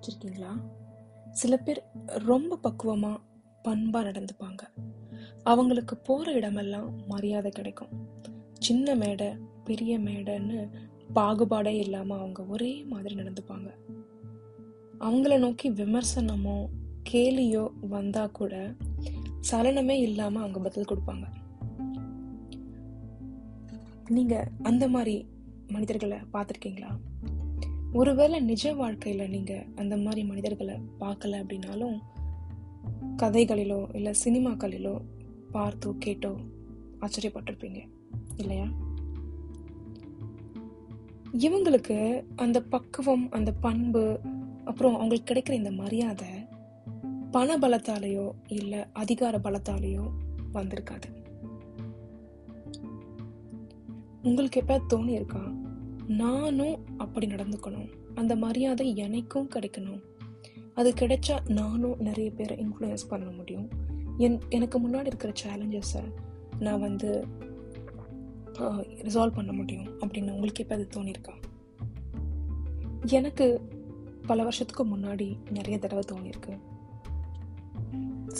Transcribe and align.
கவனிச்சிருக்கீங்களா 0.00 0.52
சில 1.30 1.56
பேர் 1.56 1.82
ரொம்ப 2.06 2.56
பக்குவமாக 2.56 3.20
பண்பாக 3.62 4.10
நடந்துப்பாங்க. 4.10 4.62
அவங்களுக்கு 5.42 5.96
போகிற 5.96 6.32
இடமெல்லாம் 6.32 7.06
மரியாதை 7.06 7.50
கிடைக்கும். 7.50 7.88
சின்ன 8.58 8.94
மேடை 8.94 9.26
பெரிய 9.64 9.98
மேடைன்னு 9.98 10.68
பாகுபாடே 11.14 11.66
இல்லாமல் 11.66 12.18
அவங்க 12.18 12.44
ஒரே 12.44 12.84
மாதிரி 12.84 13.14
நடந்துப்பாங்க. 13.14 13.68
அவங்கள 15.00 15.38
நோக்கி 15.38 15.70
விமர்சனமோ 15.70 16.66
கேலியோ 17.10 17.70
வந்தா 17.88 18.26
கூட 18.26 18.74
சலனமே 19.50 19.98
இல்லாம 20.00 20.40
அவங்க 20.40 20.58
பதில் 20.60 20.84
கொடுப்பாங்க. 20.84 21.26
நீங்க 24.08 24.48
அந்த 24.62 24.88
மாதிரி 24.88 25.28
மனிதர்களை 25.68 26.18
பார்த்துருக்கீங்களா? 26.32 26.96
ஒருவேளை 27.92 28.40
நிஜ 28.40 28.74
வாழ்க்கையில் 28.74 29.30
நீங்கள் 29.30 29.66
அந்த 29.74 29.96
மாதிரி 29.96 30.24
மனிதர்களை 30.24 30.74
பார்க்கல 31.00 31.42
அப்படின்னாலும் 31.42 31.98
கதைகளிலோ 33.16 33.94
இல்லை 33.94 34.14
சினிமாக்களிலோ 34.24 35.00
பார்த்தோ 35.52 35.94
கேட்டோ 35.98 36.36
ஆச்சரியப்பட்டிருப்பீங்க 37.00 37.88
இல்லையா? 38.36 38.66
இவங்களுக்கு 41.38 42.24
அந்த 42.36 42.62
பக்குவம் 42.62 43.30
அந்த 43.30 43.52
பண்பு 43.52 44.20
அப்புறம் 44.64 44.94
அவங்களுக்கு 44.94 45.34
கிடைக்கிற 45.34 45.52
இந்த 45.52 45.70
மரியாதை 45.70 46.28
பண 47.30 47.58
பலத்தாலேயோ 47.58 48.32
இல்லை 48.46 48.84
அதிகார 48.92 49.38
பலத்தாலேயோ 49.38 50.10
வந்திருக்காது. 50.54 51.18
உங்களுக்கு 54.22 54.60
எப்போ 54.60 54.96
தோணி 54.96 55.08
இருக்கா 55.08 55.52
நானும் 56.10 56.84
அப்படி 56.96 57.26
நடந்துக்கணும். 57.26 57.90
அந்த 58.14 58.36
மரியாதை 58.36 58.96
எனக்கும் 58.96 59.50
கிடைக்கணும். 59.54 60.02
அது 60.74 60.92
கிடைச்சா 60.92 61.48
நானும் 61.48 61.98
நிறைய 61.98 62.30
பேரை 62.30 62.56
இன்ஃப்ளூயன்ஸ் 62.56 63.08
பண்ண 63.08 63.30
முடியும். 63.30 63.68
என் 64.18 64.40
எனக்கு 64.48 64.88
முன்னாடி 64.88 65.06
இருக்கிற 65.06 65.32
சேலஞ்சஸை 65.44 66.12
நான் 66.58 66.80
வந்து 66.80 67.26
ரிசால்வ் 69.02 69.34
பண்ண 69.34 69.52
முடியும் 69.52 70.00
அப்படின்னு 70.00 70.30
உங்களுக்கு 70.30 70.62
இப்போ 70.62 70.74
அது 70.74 70.88
தோணியிருக்கா? 70.94 71.34
எனக்கு 73.06 73.68
பல 74.26 74.42
வருஷத்துக்கு 74.42 74.86
முன்னாடி 74.86 75.36
நிறைய 75.50 75.78
தடவை 75.78 76.04
தோணியிருக்கு. 76.12 76.58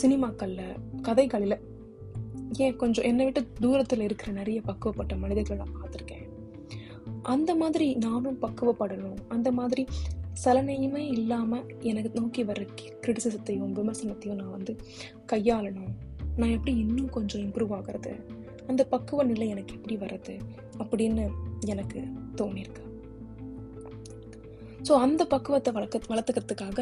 சினிமாக்களில் 0.02 1.00
கதைகளில் 1.02 1.60
ஏன் 2.52 2.76
கொஞ்சம் 2.76 3.04
என்னை 3.04 3.24
விட்டு 3.24 3.52
தூரத்தில் 3.60 4.00
இருக்கிற 4.00 4.32
நிறைய 4.32 4.60
பக்குவப்பட்ட 4.60 5.18
மனிதர்களை 5.18 5.64
நான் 5.64 5.82
பார்த்துருக்கேன். 5.82 6.19
அந்த 7.30 7.54
மாதிரி 7.54 7.86
நானும் 7.94 8.40
பக்குவப்படணும். 8.42 9.18
அந்த 9.28 9.48
மாதிரி 9.52 9.82
சலனையுமே 10.44 11.02
இல்லாமல் 11.16 11.66
எனக்கு 11.80 12.10
நோக்கி 12.20 12.42
வர்ற 12.44 12.64
கிரிட்டிசிசத்தையும் 13.02 13.72
விமர்சனத்தையும் 13.72 14.40
நான் 14.40 14.50
வந்து 14.50 14.72
கையாளணும். 15.32 15.94
நான் 16.36 16.54
எப்படி 16.56 16.74
இன்னும் 16.76 17.08
கொஞ்சம் 17.08 17.42
இம்ப்ரூவ் 17.42 17.74
ஆகிறது? 17.74 18.12
அந்த 18.66 18.82
பக்குவ 18.84 19.22
நிலை 19.22 19.48
எனக்கு 19.48 19.74
எப்படி 19.74 19.96
வர்றது? 19.96 20.36
அப்படின்னு 20.78 21.24
எனக்கு 21.66 22.00
தோணியிருக்கு 22.36 22.84
ஸோ 24.88 24.92
அந்த 24.96 25.22
பக்குவத்தை 25.24 25.70
வளர்க்க 25.72 26.14
வளர்த்துக்கிறதுக்காக 26.14 26.78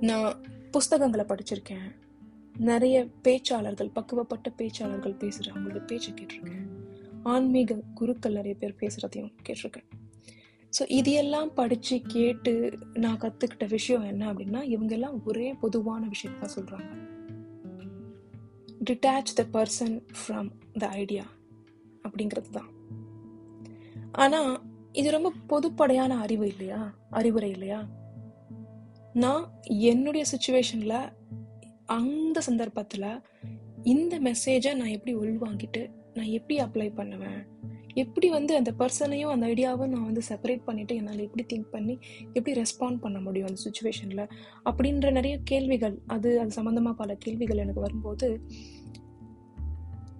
நான் 0.00 0.28
புஸ்தகங்களை 0.70 1.24
படிச்சிருக்கேன். 1.28 1.88
நிறைய 2.58 2.96
பேச்சாளர்கள் 3.24 3.90
பக்குவப்பட்ட 3.96 4.48
பேச்சாளர்கள் 4.58 5.18
பேசுகிற 5.18 5.52
அவங்களோட 5.52 5.80
பேச்சை 5.86 6.10
கேட்டிருக்கேன். 6.12 6.66
ஆன்மீக 7.22 7.74
குருக்கள் 7.94 8.32
நிறைய 8.32 8.56
பேர் 8.58 8.76
பேசுகிறதையும் 8.80 9.32
கேட்டிருக்கேன். 9.48 9.88
ஸோ 10.78 10.82
இதையெல்லாம் 10.88 11.54
படித்து 11.54 12.02
கேட்டு 12.06 12.78
நான் 12.92 13.18
கற்றுக்கிட்ட 13.18 13.68
விஷயம் 13.68 14.02
என்ன 14.02 14.32
அப்படின்னா 14.32 14.62
இவங்க 14.62 14.94
எல்லாம் 14.94 15.24
ஒரே 15.24 15.52
பொதுவான 15.52 16.06
விஷயத்தை 16.06 16.48
தான் 16.48 16.54
சொல்கிறாங்க 16.56 16.90
detach 18.84 19.32
the 19.34 19.46
person 19.52 20.02
from 20.20 20.50
the 20.78 20.88
idea 20.88 21.22
அப்படிங்கிறது 22.02 22.50
தான். 22.50 22.70
ஆனால் 24.12 24.62
இது 24.92 25.10
ரொம்ப 25.10 25.32
பொதுப்படையான 25.48 26.18
அறிவு 26.18 26.46
இல்லையா? 26.48 26.94
அறிவுரை 27.10 27.50
இல்லையா? 27.50 27.88
நான் 29.12 29.52
என்னுடைய 29.66 30.24
சுச்சுவேஷனில் 30.32 31.12
அந்த 31.84 32.40
சந்தர்ப்பத்தில் 32.40 33.22
இந்த 33.82 34.20
மெசேஜை 34.20 34.74
நான் 34.74 34.94
எப்படி 34.98 35.16
உள்வாங்கிட்டு 35.16 35.90
நான் 36.14 36.26
எப்படி 36.26 36.60
அப்ளை 36.60 36.94
பண்ணுவேன்? 36.94 37.46
எப்படி 37.94 38.28
வந்து 38.28 38.56
அந்த 38.56 38.72
பர்சனையும் 38.78 39.30
அந்த 39.30 39.46
ஐடியாவும் 39.46 39.88
நான் 39.88 40.04
வந்து 40.04 40.22
செப்பரேட் 40.28 40.64
பண்ணிட்டு 40.64 40.96
என்னால் 40.96 41.18
எப்படி 41.18 41.44
திங்க் 41.52 41.70
பண்ணி 41.70 41.98
எப்படி 42.32 42.60
ரெஸ்பாண்ட் 42.60 43.00
பண்ண 43.00 43.20
முடியும் 43.20 43.48
அந்த 43.48 43.60
சுச்சுவேஷனில் 43.60 44.30
அப்படின்ற 44.64 45.10
நிறைய 45.10 45.38
கேள்விகள் 45.44 45.98
அது 46.06 46.40
அது 46.40 46.62
சம்மந்தமாக 46.62 46.92
பல 46.92 47.14
கேள்விகள் 47.14 47.56
எனக்கு 47.56 47.80
வரும்போது 47.80 48.42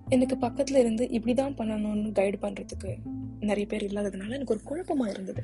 எனக்கு 0.08 0.38
பக்கத்தில் 0.38 0.76
இருந்து 0.76 1.08
இப்படி 1.08 1.34
தான் 1.34 1.54
பண்ணணும்னு 1.54 2.12
கைடு 2.12 2.38
பண்ணுறதுக்கு 2.38 2.96
நிறைய 3.40 3.66
பேர் 3.66 3.84
இல்லாததுனால 3.84 4.30
எனக்கு 4.30 4.54
ஒரு 4.54 4.62
குழப்பமாக 4.62 5.10
இருந்தது. 5.10 5.42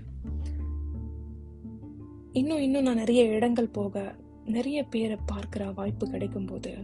இன்னும் 2.32 2.58
இன்னும் 2.58 2.82
நான் 2.82 2.94
நிறைய 2.94 3.24
இடங்கள் 3.24 3.68
போக 3.68 4.14
நிறைய 4.44 4.82
பேரை 4.82 5.16
பார்க்குற 5.32 5.74
வாய்ப்பு 5.74 6.10
கிடைக்கும் 6.10 6.46
போது 6.46 6.76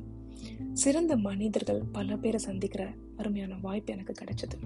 சிறந்த 0.73 1.17
மனிதர்கள் 1.17 1.83
பல 1.93 2.17
பேரை 2.17 2.41
சந்திக்கிற 2.41 2.93
அருமையான 3.17 3.59
வாய்ப்பு 3.63 3.93
எனக்கு 3.93 4.15
கிடைச்சது. 4.21 4.57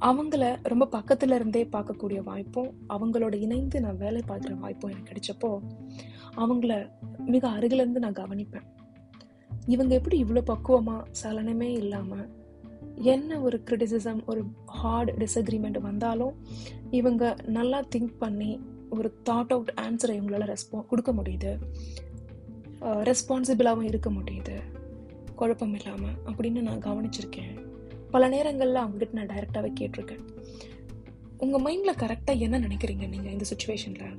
அவங்கள 0.00 0.44
ரொம்ப 0.62 0.88
பக்கத்துல 0.92 1.34
இருந்தே 1.34 1.62
பார்க்கக்கூடிய 1.72 2.20
வாய்ப்பும் 2.24 2.70
அவங்களோட 2.88 3.34
இணைந்து 3.40 3.80
நான் 3.80 4.02
வேலை 4.04 4.22
பார்க்குற 4.28 4.58
வாய்ப்பும் 4.58 4.90
எனக்கு 4.90 5.10
கிடைச்சப்போ 5.12 5.50
அவங்கள 6.36 6.72
மிக 7.26 7.48
அருகிலேருந்து 7.48 8.02
நான் 8.04 8.20
கவனிப்பேன். 8.22 8.66
இவங்க 9.66 9.94
எப்படி 9.94 10.24
இவ்வளோ 10.24 10.42
பக்குவமா 10.52 10.96
சலனமே 11.22 11.70
இல்லாமல் 11.82 12.28
என்ன 12.94 13.40
ஒரு 13.40 13.62
கிரிட்டிசிசம் 13.70 14.20
ஒரு 14.24 14.42
ஹார்ட் 14.66 15.10
டிஸ்அக்ரிமெண்ட் 15.10 15.80
வந்தாலும் 15.80 16.34
இவங்க 16.90 17.36
நல்லா 17.46 17.80
திங்க் 17.96 18.14
பண்ணி 18.18 18.60
ஒரு 18.90 19.08
தாட் 19.30 19.52
அவுட் 19.56 19.72
ஆன்சரை 19.80 20.14
இவங்களால 20.18 20.48
ரெஸ்பா 20.52 20.86
கொடுக்க 20.86 21.12
முடியுது. 21.12 21.52
ரெஸ்பான்சிபிளாகவும் 22.80 23.90
இருக்க 23.92 24.10
முடியுது. 24.10 24.56
குழப்பம் 25.42 25.74
இல்லாமல் 25.74 26.16
அப்படின்னு 26.26 26.60
நான் 26.68 26.82
கவனிச்சிருக்கேன். 26.88 27.54
பல 28.10 28.28
நேரங்களில் 28.28 28.82
அவங்ககிட்ட 28.82 29.12
நான் 29.12 29.30
டைரெக்டாகவே 29.32 29.70
கேட்டிருக்கேன். 29.80 30.24
உங்கள் 31.38 31.62
மைண்டில் 31.64 32.00
கரெக்டாக 32.02 32.38
என்ன 32.38 32.58
நினைக்கிறீங்க 32.58 33.08
நீங்கள் 33.08 33.32
இந்த 33.32 33.44
சுச்சுவேஷனில் 33.52 34.18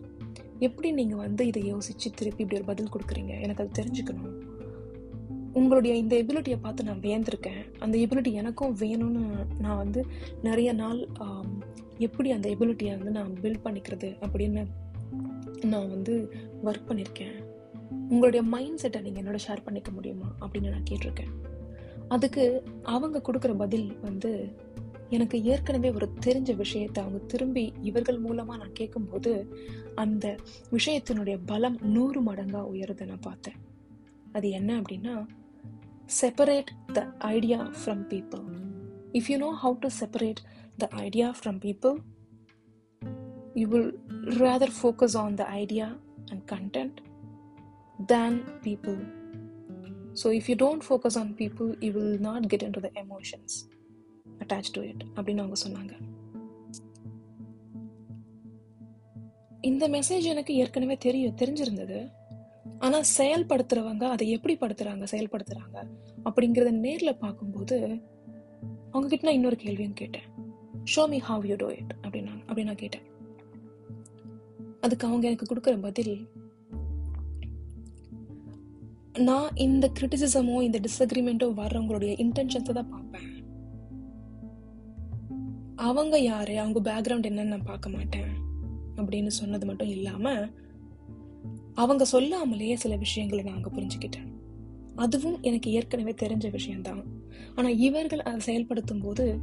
எப்படி 0.59 0.91
நீங்கள் 0.91 1.17
வந்து 1.17 1.47
இதை 1.47 1.65
யோசித்து 1.65 2.09
திருப்பி 2.11 2.43
இப்படி 2.43 2.59
ஒரு 2.61 2.69
பதில் 2.71 2.93
கொடுக்குறீங்க? 2.93 3.41
எனக்கு 3.41 3.63
அது 3.63 3.77
தெரிஞ்சுக்கணும். 3.79 4.35
உங்களுடைய 5.53 5.95
இந்த 5.95 6.13
எபிலிட்டியை 6.23 6.57
பார்த்து 6.61 6.83
நான் 6.83 7.01
வியந்திருக்கேன். 7.01 7.63
அந்த 7.79 7.97
எபிலிட்டி 7.97 8.31
எனக்கும் 8.31 8.77
வேணும்னு 8.77 9.23
நான் 9.59 9.77
வந்து 9.77 10.03
நிறைய 10.43 10.73
நாள் 10.73 11.07
எப்படி 11.97 12.31
அந்த 12.31 12.49
எபிலிட்டியை 12.49 12.95
வந்து 12.97 13.11
நான் 13.11 13.37
பில்ட் 13.41 13.63
பண்ணிக்கிறது 13.65 14.11
அப்படின்னு 14.25 14.63
நான் 15.65 15.89
வந்து 15.89 16.33
ஒர்க் 16.65 16.87
பண்ணியிருக்கேன் 16.89 17.37
உங்களுடைய 18.09 18.45
மைண்ட் 18.45 18.77
செட்டை 18.77 19.01
நீங்கள் 19.01 19.23
என்னோட 19.23 19.39
ஷேர் 19.47 19.63
பண்ணிக்க 19.63 19.91
முடியுமா? 19.91 20.35
அப்படின்னு 20.41 20.69
நான் 20.69 20.89
கேட்டிருக்கேன். 20.89 21.31
அதுக்கு 22.07 22.63
அவங்க 22.83 23.21
கொடுக்குற 23.27 23.57
பதில் 23.57 23.99
வந்து 23.99 24.31
எனக்கு 25.09 25.43
ஏற்கனவே 25.43 25.91
ஒரு 25.91 26.09
தெரிஞ்ச 26.25 26.55
விஷயத்தை 26.55 27.03
அவங்க 27.03 27.25
திரும்பி 27.25 27.73
இவர்கள் 27.81 28.19
மூலமாக 28.19 28.59
நான் 28.59 28.73
கேட்கும்போது 28.73 29.57
அந்த 29.95 30.35
விஷயத்தினுடைய 30.71 31.39
பலம் 31.45 31.77
நூறு 31.81 32.21
மடங்காக 32.21 32.69
உயருதை 32.73 33.05
நான் 33.05 33.19
பார்த்தேன். 33.19 33.55
அது 34.31 34.49
என்ன 34.49 34.81
அப்படின்னா 34.81 35.25
separate 36.21 36.71
the 36.93 37.01
idea 37.19 37.59
from 37.59 38.03
people 38.09 38.43
if 39.11 39.27
you 39.27 39.37
know 39.37 39.57
how 39.63 39.75
to 39.79 39.89
separate 39.99 40.41
the 40.77 40.87
idea 40.87 41.35
from 41.43 41.59
people 41.65 41.95
you 43.53 43.67
will 43.67 43.99
rather 44.39 44.73
focus 44.81 45.17
on 45.17 45.33
the 45.33 45.43
idea 45.43 45.97
and 46.25 46.43
content 46.45 46.97
than 47.99 48.61
people. 48.61 48.99
So 50.13 50.29
if 50.29 50.49
you 50.49 50.55
don't 50.55 50.83
focus 50.83 51.17
on 51.17 51.33
people, 51.33 51.75
you 51.81 51.93
will 51.93 52.19
not 52.19 52.47
get 52.47 52.63
into 52.63 52.79
the 52.79 52.91
emotions 52.95 53.65
attached 54.39 54.73
to 54.73 54.81
it. 54.81 54.99
அப்படின்னு 55.15 55.43
அவங்க 55.43 55.59
சொன்னாங்க 55.65 55.93
இந்த 59.61 59.87
message 59.87 60.23
எனக்கு 60.23 60.53
ஏற்கனவே 60.55 60.97
தெரியும் 60.97 61.37
தெரிஞ்சிருந்தது 61.37 61.99
ஆனால் 62.79 63.05
செயல்படுத்துறவங்க 63.17 64.03
அதை 64.03 64.29
எப்படி 64.29 64.55
படுத்துறாங்க 64.55 65.05
செயல்படுத்துறாங்க 65.11 65.77
அப்படிங்கிறத 66.23 66.71
நேரில் 66.71 67.19
பார்க்கும்போது 67.19 67.77
அவங்க 68.91 69.07
கிட்ட 69.07 69.25
நான் 69.27 69.33
இன்னொரு 69.33 69.55
கேள்வியும் 69.55 69.93
கேட்டேன் 69.93 70.27
show 70.95 71.03
me 71.09 71.19
how 71.19 71.45
you 71.45 71.55
do 71.55 71.69
it 71.79 71.93
அப்படின்னாங்க 72.01 72.41
அப்படி 72.41 72.63
நான் 72.63 72.75
கேட்டேன் 72.75 73.07
அதுக்கு 74.79 75.07
அவங்க 75.07 75.25
எனக்கு 75.27 75.49
கொடுக்குற 75.51 75.75
பதில் 75.81 76.15
நான் 79.17 79.55
இந்த 79.55 79.91
கிரிட்டிசிசமோ 79.99 80.61
இந்த 80.61 80.79
டிஸ்அக்ரிமெண்ட்டோ 80.79 81.53
வர்றவங்களுடைய 81.53 82.11
இன்டென்ஷன்ஸை 82.19 82.71
தான் 82.71 82.89
பார்ப்பேன். 82.89 83.45
அவங்க 85.75 86.19
யாரு? 86.19 86.59
அவங்க 86.59 86.79
பேக்ரவுண்ட் 86.91 87.29
என்னன்னு 87.29 87.43
நான் 87.43 87.63
பார்க்க 87.63 87.89
மாட்டேன். 87.89 88.27
அப்படின்னு 88.95 89.27
சொன்னது 89.27 89.65
மட்டும் 89.65 89.87
இல்லாம 89.87 90.47
அவங்க 91.73 92.05
சொல்லாமலேயே 92.11 92.73
சில 92.73 92.95
விஷயங்களை 92.95 93.43
நான் 93.43 93.53
அங்க 93.53 93.69
புரிஞ்சுக்கிட்டேன். 93.69 94.33
அதுவும் 94.95 95.41
எனக்கு 95.41 95.71
ஏற்கனவே 95.71 96.11
தெரிஞ்ச 96.11 96.51
விஷயம்தான். 96.51 97.03
ஆனா 97.55 97.69
இவர்கள் 97.69 98.19
அதை 98.19 98.39
செயல்படுத்தும் 98.39 99.01
போது 99.01 99.39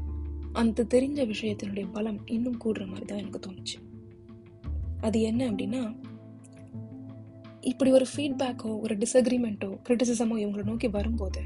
அந்த 0.53 0.87
தெரிஞ்ச 0.89 1.33
விஷயத்தினுடைய 1.33 1.93
பலம் 1.93 2.27
இன்னும் 2.27 2.61
கூடுற 2.65 2.87
மாதிரி 2.87 3.05
தான் 3.07 3.19
எனக்கு 3.19 3.41
தோணுச்சு. 3.49 3.89
அது 5.01 5.21
என்ன 5.21 5.51
அப்படின்னா 5.51 5.97
இப்படி 7.61 7.91
ஒரு 7.91 8.07
ஃபீட்பேக்கோ 8.17 8.81
ஒரு 8.81 8.97
டிஸ்அக்ரிமெண்ட்டோ 8.97 9.79
கிரிட்டிசிசமோ 9.89 10.37
இவங்களை 10.37 10.65
நோக்கி 10.65 10.89
வரும்போது 10.89 11.41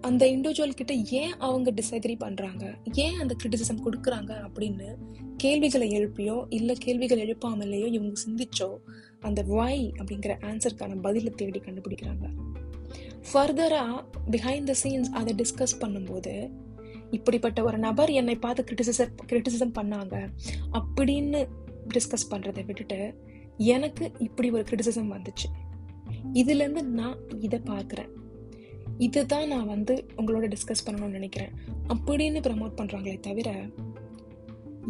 அந்த 0.00 0.26
இண்டிவிஜுவல் 0.26 0.70
கிட்ட 0.70 0.94
ஏன் 0.94 1.32
அவங்க 1.38 1.72
டிஸ்அக்ரி 1.72 2.14
பண்ணுறாங்க 2.24 2.74
ஏன் 2.92 3.18
அந்த 3.18 3.36
கிரிட்டிசிசம் 3.42 3.84
கொடுக்குறாங்க 3.84 4.48
அப்படின்னு 4.48 4.94
கேள்விகளை 5.36 5.88
எழுப்பியோ 5.88 6.44
இல்லை 6.48 6.74
கேள்விகள் 6.74 7.20
எழுப்பாமலேயோ 7.26 7.86
இவங்க 7.86 8.20
சிந்திச்சோ 8.28 8.76
அந்த 9.20 9.42
வாய் 9.42 9.92
அப்படிங்கிற 9.98 10.34
ஆன்சருக்கான 10.40 11.00
பதிலை 11.00 11.32
தேடி 11.36 11.60
கண்டுபிடிக்கிறாங்க. 11.60 12.28
ஃபர்தராக 13.32 14.04
பிஹைண்ட் 14.30 14.64
த 14.64 14.74
சீன்ஸ் 14.82 15.10
அதை 15.12 15.34
டிஸ்கஸ் 15.34 15.80
பண்ணும்போது 15.80 16.50
இப்படிப்பட்ட 17.10 17.62
ஒரு 17.64 17.78
நபர் 17.78 18.10
என்னை 18.10 18.34
பார்த்து 18.34 18.64
கிரிட்டிசிசம் 18.64 19.16
கிரிட்டிசிசம் 19.32 19.72
பண்ணாங்க 19.74 20.28
அப்படின்னு 20.72 21.48
டிஸ்கஸ் 21.94 22.30
பண்ணுறதை 22.30 22.64
விட்டுட்டு 22.64 23.14
எனக்கு 23.56 24.12
இப்படி 24.18 24.50
ஒரு 24.50 24.64
கிரிட்டிசிசம் 24.70 25.16
வந்துச்சு. 25.16 25.48
இதுலேருந்து 26.32 26.82
நான் 26.82 27.18
இதை 27.40 27.60
பார்க்குறேன். 27.64 28.08
இதுதான் 28.98 29.48
நான் 29.48 29.66
வந்து 29.66 30.06
உங்களோட 30.16 30.52
டிஸ்கஸ் 30.52 30.86
பண்ணணும்னு 30.86 31.08
நினைக்கிறேன். 31.08 31.50
அப்படின்னு 31.88 32.40
ப்ரமோட் 32.40 32.76
பண்ணுறாங்களே 32.76 33.20
தவிர 33.20 33.70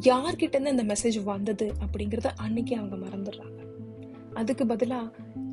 யார்கிட்டேருந்து 0.00 0.70
இந்த 0.70 0.84
மெசேஜ் 0.84 1.22
வந்தது 1.22 1.72
அப்படிங்கிறத 1.81 2.26
அன்னைக்கு 2.37 2.76
அவங்க 2.76 2.96
மறந்துடுறாங்க. 2.96 3.62
அதுக்கு 4.34 4.67
பதிலாக 4.67 5.12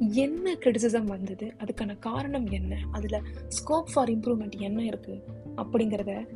என்ன 0.09 0.53
கிரிட்டிசிசம் 0.53 1.03
வந்தது 1.03 1.53
அதுக்கான 1.59 1.99
காரணம் 1.99 2.45
என்ன 2.45 2.77
அதில் 2.91 3.23
ஸ்கோப் 3.47 3.89
ஃபார் 3.93 4.09
இம்ப்ரூவ்மெண்ட் 4.09 4.59
என்ன 4.59 4.83
இருக்குது 4.83 5.21
அப்படிங்கிறத 5.55 6.27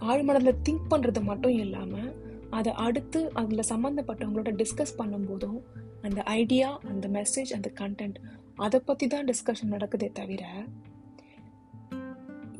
ஆழ்மனதில் 0.00 0.58
திங்க் 0.68 0.90
பண்ணுறது 0.90 1.22
மட்டும் 1.22 1.52
இல்லாமல் 1.52 2.14
அதை 2.50 2.72
அடுத்து 2.72 3.30
அதில் 3.32 3.68
சம்மந்தப்பட்டவங்களோட 3.68 4.62
டிஸ்கஸ் 4.62 4.98
பண்ணும்போதும் 4.98 5.60
அந்த 6.02 6.22
ஐடியா 6.40 6.68
அந்த 6.92 7.08
மெசேஜ் 7.08 7.52
அந்த 7.52 7.70
கண்டென்ட் 7.80 8.18
அதை 8.56 8.80
பற்றி 8.80 9.06
தான் 9.06 9.28
டிஸ்கஷன் 9.30 9.74
நடக்குதே 9.74 10.08
தவிர 10.12 10.44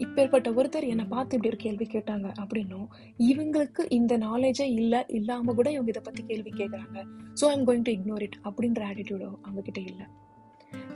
இப்பேற்பட்ட 0.05 0.49
ஒருத்தர் 0.59 0.87
என்னை 0.93 1.05
பார்த்து 1.05 1.37
இப்படி 1.37 1.51
ஒரு 1.51 1.59
கேள்வி 1.65 1.87
கேட்டாங்க 1.87 2.29
அப்படின்னும் 2.43 2.87
இவங்களுக்கு 3.31 3.83
இந்த 3.91 4.15
நாலேஜே 4.19 4.67
இல்லை 4.81 5.01
இல்லாமல் 5.11 5.55
கூட 5.55 5.69
இவங்க 5.71 5.93
இதை 5.93 6.03
பற்றி 6.05 6.23
கேள்வி 6.31 6.51
கேட்குறாங்க 6.51 6.99
so 7.41 7.45
I'm 7.51 7.67
going 7.69 7.87
to 7.89 7.93
ignore 7.93 8.23
it 8.23 8.39
அப்படின்ற 8.45 8.83
ஆட்டிடியூடோ 8.91 9.29
அவங்க 9.43 9.61
கிட்ட 9.61 9.81
இல்லை. 9.81 10.07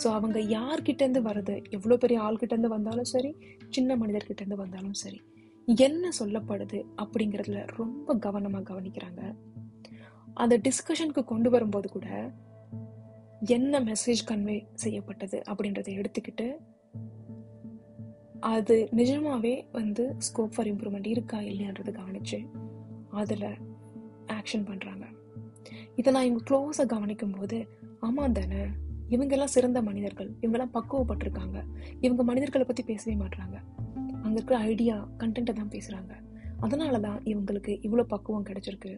ஸோ 0.03 0.07
அவங்க 0.09 0.39
யார்கிட்டேருந்து 0.57 1.23
வருது 1.29 1.57
எவ்வளோ 1.71 1.97
பெரிய 1.97 2.21
ஆள்கிட்டேருந்து 2.21 2.69
வந்தாலும் 2.69 3.11
சரி 3.15 3.33
சின்ன 3.69 3.97
மனிதர்கிட்டேருந்து 3.97 4.63
வந்தாலும் 4.65 4.99
சரி 5.03 5.21
என்ன 5.69 6.11
சொல்லப்படுது 6.19 6.81
அப்படிங்கிறதுல 7.05 7.61
ரொம்ப 7.77 8.15
கவனமாக 8.27 8.65
கவனிக்கிறாங்க. 8.75 9.23
அந்த 10.37 10.55
டிஸ்கஷனுக்கு 10.59 11.25
கொண்டு 11.25 11.51
வரும்போது 11.51 11.89
கூட 11.91 12.09
என்ன 13.47 13.81
மெசேஜ் 13.81 14.23
கன்வே 14.27 14.57
செய்யப்பட்டது 14.75 15.43
அப்படின்றத 15.51 15.89
எடுத்துக்கிட்டு 15.97 16.47
அது 18.41 18.89
நிஜமாவே 18.97 19.55
வந்து 19.73 20.05
ஸ்கோப் 20.19 20.55
ஃபார் 20.55 20.67
இம்ப்ரூவ்மெண்ட் 20.67 21.07
இருக்கா 21.07 21.39
இல்லையான்றது 21.41 21.93
கவனிச்சு 22.01 22.39
அதில் 23.11 23.49
ஆக்ஷன் 24.27 24.67
பண்ணுறாங்க 24.71 25.05
இதை 25.97 26.13
நான் 26.13 26.25
இவங்க 26.25 26.43
க்ளோஸாக 26.49 26.87
கவனிக்கும் 26.87 27.37
போது 27.39 27.59
ஆமாம் 28.01 28.33
தானே 28.33 28.63
இவங்கெல்லாம் 29.09 29.55
சிறந்த 29.55 29.83
மனிதர்கள் 29.83 30.31
இவங்கெல்லாம் 30.41 30.75
பக்குவப்பட்டிருக்காங்க. 30.75 31.59
இவங்க 32.01 32.23
மனிதர்களை 32.23 32.67
பற்றி 32.67 32.83
பேசவே 32.83 33.15
மாட்டுறாங்க 33.17 33.57
அங்கே 34.23 34.35
இருக்கிற 34.35 34.59
ஐடியா 34.59 34.97
கண்டென்ட்டை 35.19 35.53
தான் 35.53 35.71
பேசுகிறாங்க 35.71 36.13
அதனால 36.61 36.99
தான் 36.99 37.19
இவங்களுக்கு 37.23 37.73
இவ்வளோ 37.83 38.03
பக்குவம் 38.03 38.47
கிடைச்சிருக்கு. 38.47 38.93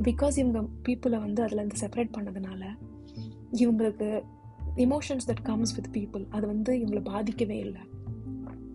பிகாஸ் 0.00 0.38
இவங்க 0.38 0.60
பீப்புளை 0.88 1.18
வந்து 1.20 1.42
அதில் 1.42 1.80
செப்பரேட் 1.82 2.14
பண்ணதுனால 2.16 2.62
இவங்களுக்கு 3.52 4.22
emotions 4.76 5.28
that 5.28 5.42
comes 5.42 5.74
with 5.76 5.90
people 5.96 6.24
அது 6.30 6.46
வந்து 6.46 6.72
இவங்களை 6.80 7.02
பாதிக்கவே 7.12 7.58
இல்லை. 7.58 7.80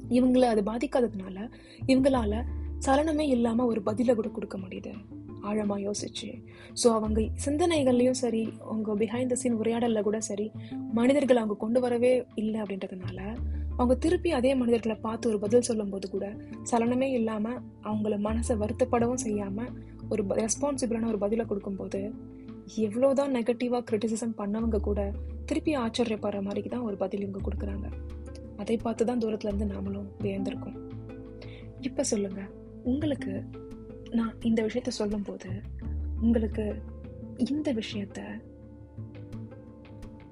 இவங்களை 0.10 0.44
அது 0.44 0.62
பாதிக்காததுனால 0.62 1.38
இவங்களால 1.88 2.44
சலனமே 2.86 3.28
இல்லாமல் 3.28 3.66
ஒரு 3.66 3.82
பதிலை 3.82 4.16
கூட 4.16 4.28
கொடுக்க 4.28 4.58
முடியுது. 4.58 4.92
ஆழமாக 5.42 5.80
யோசிச்சு. 5.80 6.30
ஸோ 6.84 6.88
அவங்க 6.94 7.22
சிந்தனைகள்லையும் 7.46 8.20
சரி 8.24 8.54
அவங்க 8.60 8.96
பிஹைண்ட் 8.96 9.28
த 9.28 9.36
சீன் 9.36 9.54
உரையாடலில் 9.54 10.02
கூட 10.02 10.22
சரி 10.22 10.52
மனிதர்கள் 10.94 11.38
அவங்க 11.38 11.54
கொண்டு 11.54 11.80
வரவே 11.80 12.26
இல்லை 12.36 12.62
அப்படின்றதுனால 12.62 13.20
அவங்க 13.76 13.96
திருப்பி 13.96 14.32
அதே 14.32 14.56
மனிதர்களை 14.56 14.96
பார்த்து 14.96 15.30
ஒரு 15.30 15.40
பதில் 15.40 15.62
சொல்லும் 15.62 15.90
போது 15.90 16.10
கூட 16.10 16.36
சலனமே 16.72 17.10
இல்லாமல் 17.12 17.60
அவங்கள 17.84 18.18
மனசை 18.18 18.56
வருத்தப்படவும் 18.58 19.24
செய்யாமல் 19.24 19.74
ஒரு 20.10 20.24
ரெஸ்பான்சிபிளான 20.24 21.08
ஒரு 21.08 21.18
பதிலை 21.18 21.46
கொடுக்கும்போது 21.46 22.14
எவ்வளவுதான் 22.76 23.36
நெகட்டிவாக 23.36 23.84
கிரிட்டிசிசம் 23.92 24.38
பண்ணவங்க 24.38 24.80
கூட 24.80 25.14
திருப்பி 25.46 25.78
ஆச்சரியப்படுற 25.78 26.42
மாதிரி 26.42 26.70
தான் 26.70 26.80
ஒரு 26.80 26.98
பதில் 26.98 27.22
இவங்க 27.22 27.40
கொடுக்குறாங்க. 27.48 27.88
அதை 28.58 28.78
பார்த்து 28.78 29.06
தான் 29.06 29.20
தூரத்துலேருந்து 29.20 29.68
நாமளும் 29.74 30.10
வியந்திருக்கோம். 30.24 30.78
இப்போ 31.82 32.04
சொல்லுங்கள் 32.04 32.50
உங்களுக்கு 32.84 33.44
நான் 34.10 34.36
இந்த 34.42 34.66
விஷயத்த 34.66 34.88
சொல்லும்போது 34.88 35.50
உங்களுக்கு 36.22 36.82
இந்த 37.38 37.74
விஷயத்த 37.74 38.20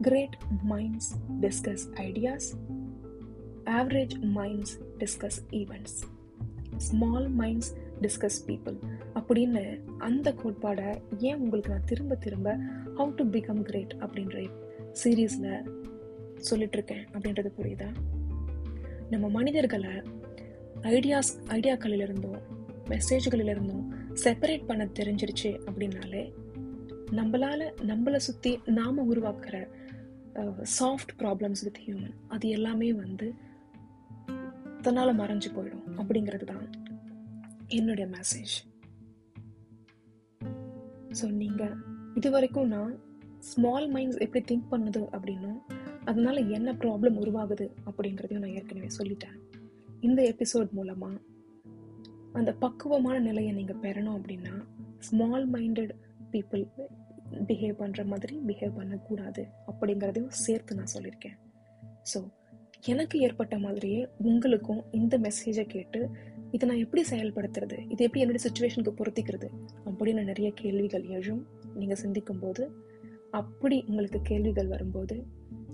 great 0.01 0.37
minds 0.69 1.11
discuss 1.41 1.85
ideas 1.93 2.47
average 3.65 4.15
minds 4.35 4.75
discuss 4.97 5.39
events 5.51 5.97
small 6.77 7.27
minds 7.37 7.71
discuss 8.01 8.39
people 8.45 8.77
அப்படின்னு 9.27 9.81
அந்த 9.97 10.33
கோட்பாடை 10.33 11.01
ஏன் 11.17 11.35
உங்களுக்கு 11.35 11.71
நான் 11.71 11.85
திரும்ப 11.85 12.15
திரும்ப 12.15 12.55
ஹவு 12.95 13.15
டு 13.15 13.23
பிகம் 13.23 13.61
கிரேட் 13.61 13.93
அப்படின்ற 13.99 14.37
சீரீஸில் 15.03 15.49
சொல்லிட்டு 16.35 16.77
இருக்கேன் 16.77 17.05
அப்படின்றது 17.13 17.51
புரியுதா? 17.57 17.89
நம்ம 19.09 19.29
மனிதர்களை 19.29 19.93
ஐடியாஸ் 20.81 21.31
ஐடியாக்களிலிருந்தும் 21.47 22.39
மெசேஜ்களிலிருந்தும் 22.89 23.85
செப்பரேட் 24.23 24.65
பண்ண 24.65 24.85
தெரிஞ்சிருச்சு 24.99 25.59
அப்படின்னாலே 25.65 26.23
நம்மளால் 27.11 27.73
நம்மளை 27.87 28.15
சுற்றி 28.17 28.59
நாம் 28.65 29.13
உருவாக்குற 29.13 29.55
சாஃப்ட் 30.79 31.13
ப்ராப்ளம்ஸ் 31.17 31.63
வித் 31.63 31.81
ஹியூமன் 31.85 32.15
அது 32.27 32.49
எல்லாமே 32.49 32.93
வந்து 32.93 33.33
தன்னால் 34.81 35.19
மறைஞ்சு 35.19 35.49
போயிடும் 35.55 35.85
அப்படிங்கிறது 35.97 36.43
தான் 36.43 36.65
என்னுடைய 37.67 38.07
மெசேஜ் 38.11 38.55
ஸோ 41.19 41.25
இது 42.15 42.29
வரைக்கும் 42.31 42.67
நான் 42.67 42.93
ஸ்மால் 43.39 43.87
மைண்ட்ஸ் 43.93 44.21
எப்படி 44.21 44.41
திங்க் 44.49 44.71
பண்ணுது 44.71 45.01
அப்படின்னா 45.15 45.51
அதனால 46.05 46.39
என்ன 46.39 46.71
ப்ராப்ளம் 46.73 47.19
உருவாகுது 47.21 47.65
அப்படிங்கிறதையும் 47.85 48.43
நான் 48.43 48.55
ஏற்கனவே 48.59 48.87
சொல்லிட்டேன். 48.97 49.35
இந்த 50.01 50.21
எபிசோட் 50.31 50.71
மூலமாக 50.71 51.21
அந்த 52.33 52.51
பக்குவமான 52.53 53.19
நிலையை 53.19 53.51
நீங்கள் 53.51 53.81
பெறணும் 53.81 54.17
அப்படின்னா 54.17 54.53
ஸ்மால் 54.99 55.45
மைண்டட் 55.49 55.93
பீப்புள் 56.31 56.63
பிஹேவ் 57.47 57.77
பண்ணுற 57.79 58.05
மாதிரி 58.05 58.35
பிஹேவ் 58.47 58.75
பண்ணக்கூடாது 58.75 59.43
அப்படிங்கிறதையும் 59.67 60.35
சேர்த்து 60.43 60.75
நான் 60.75 60.93
சொல்லியிருக்கேன். 60.95 61.37
ஸோ 62.13 62.19
எனக்கு 62.85 63.19
ஏற்பட்ட 63.19 63.57
மாதிரியே 63.57 64.01
உங்களுக்கும் 64.17 64.83
இந்த 64.91 65.17
மெசேஜை 65.17 65.65
கேட்டு 65.67 66.01
இதை 66.55 66.69
நான் 66.69 66.77
எப்படி 66.77 67.03
செயல்படுத்துறது? 67.09 67.91
இது 67.91 68.03
எப்படி 68.03 68.19
என்னுடைய 68.19 68.49
சுச்சுவேஷனுக்கு 68.49 68.93
பொருத்திக்கிறது? 68.95 69.47
அப்படின்னு 69.85 70.23
நிறைய 70.23 70.51
கேள்விகள் 70.55 71.03
எழும். 71.03 71.47
நீங்கள் 71.75 71.95
சிந்திக்கும் 71.95 72.39
போது 72.39 72.71
அப்படி 73.31 73.83
உங்களுக்கு 73.87 74.19
கேள்விகள் 74.21 74.67
வரும்போது 74.67 75.25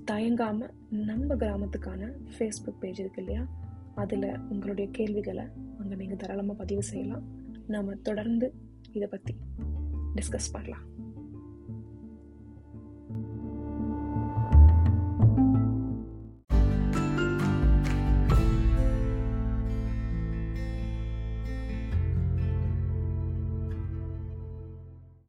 தயங்காமல் 0.06 0.74
நம்ம 0.90 1.36
கிராமத்துக்கான 1.36 2.12
ஃபேஸ்புக் 2.38 2.80
பேஜ் 2.80 3.00
இருக்கு 3.00 3.24
இல்லையா? 3.24 3.48
அதில் 3.96 4.40
உங்களுடைய 4.50 4.90
கேள்விகளை 4.92 5.46
அங்கே 5.80 5.96
நீங்கள் 5.96 6.18
தாராளமாக 6.18 6.58
பதிவு 6.58 6.84
செய்யலாம். 6.84 7.24
நாம் 7.68 8.02
தொடர்ந்து 8.02 8.54
இதை 8.92 9.08
பற்றி 9.08 9.36
டிஸ்கஸ் 10.16 10.52
பண்ணலாம். 10.52 10.84